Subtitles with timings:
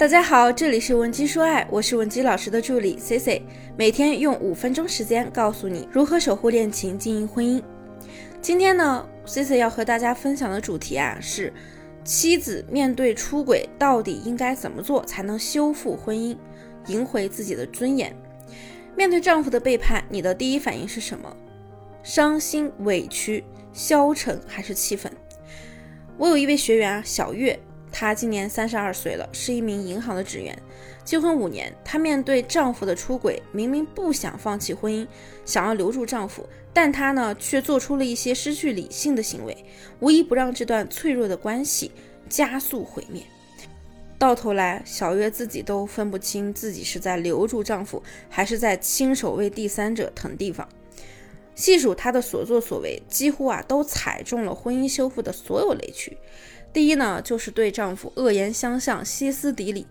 [0.00, 3.42] 大家好，这里是文姬说爱，我是文姬老师的助理 C C，
[3.76, 7.62] 每天用五分钟时间告诉你如何守护恋情、经营婚姻。
[8.40, 11.52] 今天呢，C C 要和大家分享的主题啊是，
[12.02, 16.34] 妻子面对出轨到底应该怎么做才能修复婚姻，
[16.86, 18.16] 赢回自己的尊严？
[18.96, 21.30] 面对丈夫的背叛，你的第一反应是什么？
[22.02, 23.44] 伤心、委屈、
[23.74, 25.12] 消沉还是气愤？
[26.16, 27.60] 我有一位学员啊，小月。
[27.92, 30.56] 她今年三十二岁了，是一名银行的职员，
[31.04, 31.74] 结婚五年。
[31.84, 35.06] 她面对丈夫的出轨，明明不想放弃婚姻，
[35.44, 39.56] 想要留住丈夫，但她呢却做出了一些失去理性的行为，
[39.98, 41.90] 无一不让这段脆弱的关系
[42.28, 43.22] 加速毁灭。
[44.18, 50.68] 到头来，小月自己都分不清自己是在留住丈夫，还是在亲手为第三者腾地方。
[51.60, 56.16] 细数她的所作所为，几乎啊都踩中了婚姻修复的所有雷区。
[56.72, 59.86] 第一呢，就是对丈夫恶言相向、歇斯底里。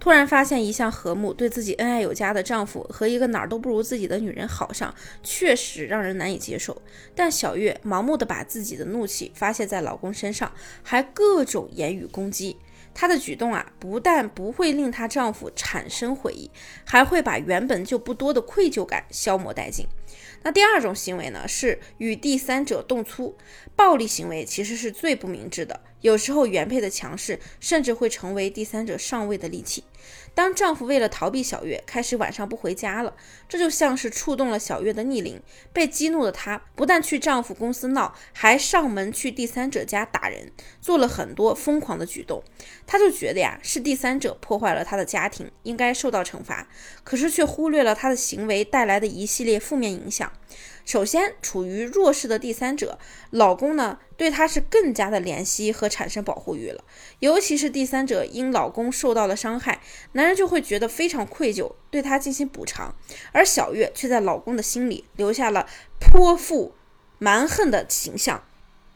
[0.00, 6.82] 突然发现一向和睦、对自己恩爱有加的丈夫和一个哪儿都不如自己的女人好上，确实让人难以接受。
[7.14, 10.50] 但小月盲目的把自己的怒气发泄在老公身上，
[10.82, 12.56] 还各种言语攻击。
[12.92, 16.50] 她的举动啊，不但不会令她丈夫产生悔意，
[16.84, 19.86] 还会把原本就不多的愧疚感消磨殆尽。
[20.42, 23.36] 那第二种行为呢，是与第三者动粗，
[23.76, 25.80] 暴力行为其实是最不明智的。
[26.00, 29.84] 有时候原配的强势，甚至会成为第三者上位的利器。
[30.32, 33.14] 当丈夫为了逃避小月，开始晚上不回家了，
[33.46, 35.42] 这就像是触动了小月的逆鳞。
[35.74, 40.50] 被激怒的她，不但去丈夫公司闹，还上门去第三者家打人，
[40.80, 42.42] 做了很多疯狂的举动。
[42.86, 46.66] 她就觉得呀，是第三者破坏了她的家庭，应该受到惩罚。
[47.04, 50.32] 可是却忽略了她的行为带来的一系列负面影影响。
[50.84, 52.98] 首先，处于弱势的第三者，
[53.30, 53.98] 老公呢？
[54.16, 56.84] 对她是更加的怜惜和产生保护欲了，
[57.20, 59.80] 尤其是第三者因老公受到了伤害，
[60.12, 62.94] 男人就会觉得非常愧疚，对她进行补偿，
[63.32, 65.66] 而小月却在老公的心里留下了
[65.98, 66.74] 泼妇
[67.18, 68.42] 蛮横的形象。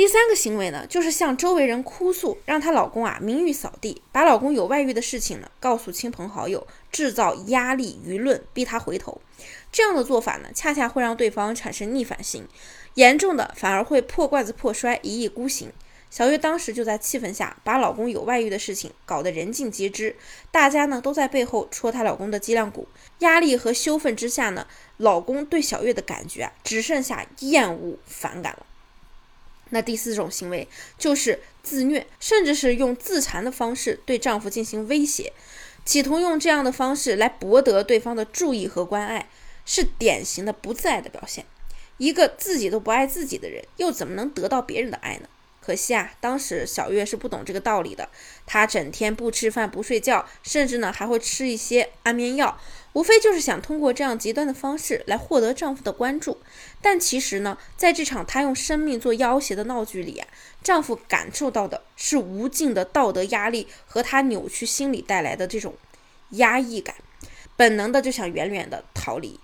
[0.00, 9.20] 第三个行为呢，就是向周围人哭诉，让她老公啊名誉扫地，把老公有外遇的事情呢告诉亲朋好友，制造压力舆论，逼他回头。
[9.70, 12.48] 这样的做法呢，恰恰会让对方产生逆反心，
[12.94, 15.70] 严重的反而会破罐子破摔，一意孤行。
[16.08, 20.16] 小月当时就在气愤下，把老公有外遇的事情搞得人尽皆知，
[20.50, 22.88] 大家呢都在背后戳她老公的脊梁骨。
[23.18, 28.64] 压力和羞愤之下呢，老公对小月的感觉啊，只剩下厌恶、反感了。
[29.70, 35.32] 那第四种行为就是自虐，甚至是用自残的方式对丈夫进行威胁，
[35.84, 39.28] 企图用这样的方式来博得对方的注意和关爱。
[39.66, 41.44] 是典型的不自爱的表现。
[41.98, 45.28] 一个自己都不爱自己的人，又怎么能得到别人的爱呢？
[45.60, 48.08] 可惜啊，当时小月是不懂这个道理的。
[48.46, 52.58] 她整天不吃饭不睡觉，甚至呢还会吃一些安眠药，
[52.94, 56.38] 无非就是想通过这样极端的方式来获得丈夫的关注。
[56.80, 60.26] 但其实呢，在这场她用生命做要挟的闹剧里啊，
[60.62, 65.74] 丈夫感受到的是无尽的道德压力和她扭曲心理带来的这种
[66.30, 66.96] 压抑感，
[67.56, 69.38] 本能的就想远远的逃离。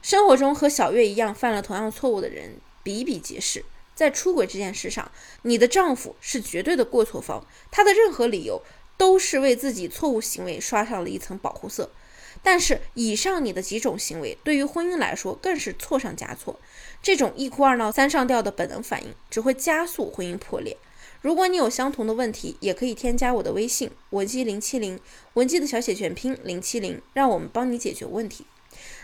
[0.00, 3.64] 生活中和小月一样犯了同样错误的人比比皆是。
[3.96, 5.10] 在出轨这件事上，
[5.42, 8.62] 你的丈夫是绝对的过错方，他的任何理由
[8.96, 11.90] 都是为自己错误行为刷上了一层保护色。
[12.42, 16.60] 但是，以上你的几种行为对于婚姻来说更是错上加错。
[17.02, 20.76] 这种一哭二闹三上吊的本能反应只会加速婚姻破裂。
[21.22, 25.00] 如果你有相同的问题，也可以添加我的微信文姬零七零，
[25.32, 28.46] 文姬的小写全拼零七零，让我们帮你解决问题。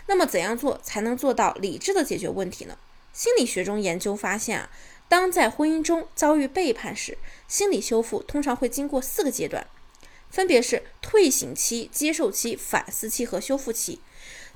[0.05, 2.77] 那么怎样做才能做到理智的解决问题呢？
[3.13, 4.69] 心理学中研究发现啊，
[5.07, 9.67] 当在婚姻中遭遇背叛时，心理修复通常会经过四个阶段，
[10.31, 14.01] 分别是退行期、接受期、反思期和修复期。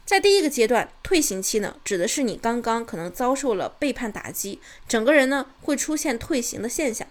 [0.03, 7.07] 在第一个阶段，退行期呢，指的是你刚刚可能遭受了背叛打击，整个人呢会出现退行的现象，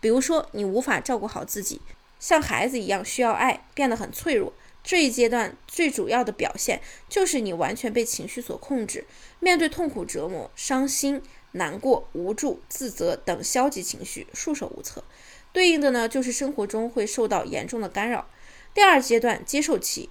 [0.00, 1.80] 比如说你无法照顾好自己，
[2.18, 4.52] 像孩子一样需要爱，变得很脆弱。
[4.82, 9.06] 这一阶段最主要的表现就是你完全被情绪所控制，
[9.38, 11.22] 面对痛苦折磨、伤心、
[11.52, 15.04] 难过、无助、自责等消极情绪束手无策。
[15.52, 18.30] 对应的呢，就是生活中会受到严重的干扰。
[18.72, 20.08] 第二阶段接受期，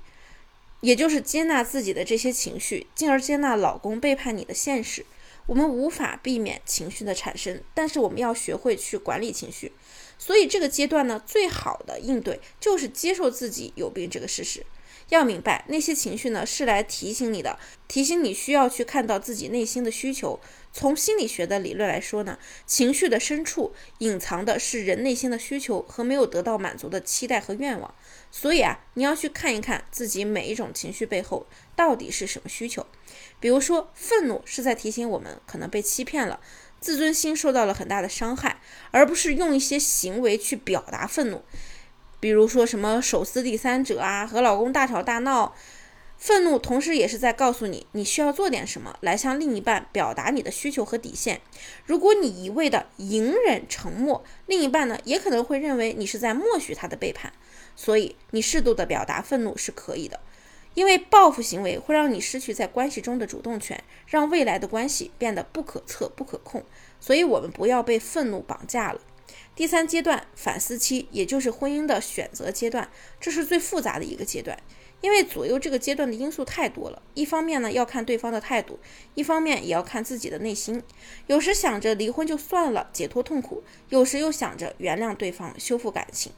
[0.82, 5.06] 也就是接纳自己的这些情绪，进而接纳老公背叛你的现实。
[5.50, 9.72] 我们无法避免情绪的产生，但是我们要学会去管理情绪。
[10.20, 14.64] 所以这个阶段呢，最好的应对就是接受自己有病这个事实，
[15.10, 17.58] 要明白那些情绪呢是来提醒你的，
[17.88, 20.40] 提醒你需要去看到自己内心的需求。
[20.72, 27.94] 从心理学的理论来说呢，情绪的深处隐藏的是人内心的需求和没有得到满足的期待和愿望。
[28.32, 32.86] 所以啊，你要去看一看自己每一种情绪背后到底是什么需求。
[33.40, 36.40] 比如说，愤怒是在提醒我们可能被欺骗了，
[36.80, 38.62] 自尊心受到了很大的伤害，
[38.92, 41.44] 而不是用一些行为去表达愤怒。
[42.20, 45.56] 比如说什么手撕第三者啊，和老公大吵大闹，
[46.20, 51.40] 愤怒同时也是在告诉你，你需要做点什么来向另一半表达你的需求和底线。
[51.86, 57.32] 如果你一味的隐忍沉默，另一半呢也可能会认为你是在默许他的背叛。
[57.74, 60.20] 所以你适度的表达愤怒是可以的，
[60.74, 66.66] 因为报复行为会让你失去在关系中的主动权，让未来的关系变得不可测、不可控。
[67.00, 69.00] 所以我们不要被愤怒绑架了。
[69.56, 72.90] 第三阶段反思期，也就是婚姻的选择阶段，
[73.22, 74.58] 这是最复杂的一个阶段，
[75.02, 77.02] 因为左右这个阶段的因素太多了。
[77.14, 78.76] 一方面呢，要看对方的态度；
[79.16, 80.82] 一方面也要看自己的内心。
[81.28, 86.32] 有时想着离婚就算了，解脱痛苦；有时又想着原谅对方，修复感情。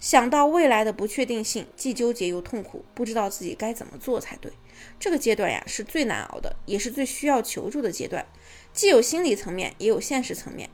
[0.00, 4.52] 想到未来的不确定性，既纠结又痛苦，不知道自己该怎么做才对。
[5.00, 8.24] 这个阶段呀，是最难熬的，也是最需要求助的阶段，
[8.72, 10.70] 既有心理层面，也有现实层面。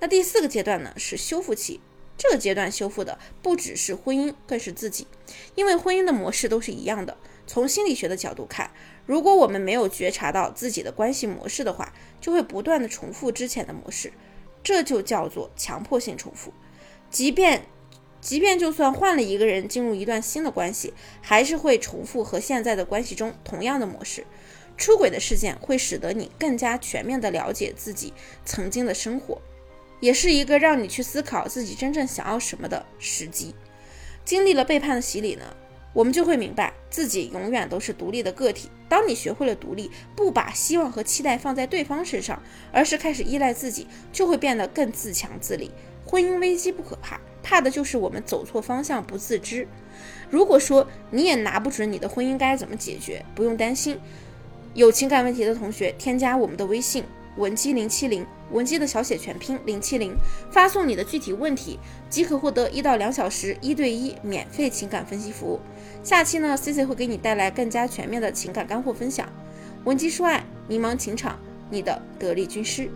[0.00, 1.80] 那第四个阶段呢，是修复期。
[2.16, 5.06] 这个阶段修复的不只是婚姻，更是自己，
[5.54, 7.16] 因为婚姻的模式都是一样的。
[7.46, 8.70] 从心理学的角度看，
[9.04, 14.12] 如果我们没有觉察到自己的关系模式的话，就会不断的重复之前的模式，
[14.62, 16.52] 这就叫做强迫性重复。
[17.10, 17.66] 即便
[18.20, 24.24] 即便就算换了一个人进入一段新的关系，还是会重复和现在的关系中同样的模式。
[24.78, 28.14] 出轨的事件会使得你更加全面的了解自己
[28.46, 29.40] 曾经的生活。
[30.04, 33.54] 也是一个让你去思考自己真正想要什么的时机。
[34.22, 35.44] 经历了背叛的洗礼呢，
[35.94, 38.68] 我们就会明白自己永远都是独立的个体。
[38.86, 45.70] 当你学会了独立，不把希望和期待放在对方身上，而是开始依赖自己，就会变得更自强自立。
[46.04, 49.66] 婚姻危机不可怕，怕的就是我们走错方向不自知。
[50.28, 53.98] 如果说你也拿不准你的婚姻该怎么解决，不用担心，
[54.74, 57.04] 有情感问题的同学添加我们的微信。
[57.36, 60.14] 文姬零七零，文姬的小写全拼零七零，
[60.50, 65.60] 发送你的具体问题，即可获得一到两小时一对一免费情感分析服务。
[66.02, 69.28] 下期呢，C C 会给你带来更加全面的情感干货分享。
[69.84, 71.38] 文姬说爱，迷茫情场，
[71.70, 72.88] 你的得力军师。